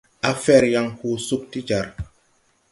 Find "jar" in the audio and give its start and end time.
1.67-1.87